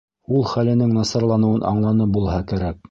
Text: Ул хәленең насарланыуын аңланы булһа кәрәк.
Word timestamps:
Ул 0.37 0.47
хәленең 0.53 0.95
насарланыуын 0.97 1.69
аңланы 1.75 2.13
булһа 2.19 2.45
кәрәк. 2.53 2.79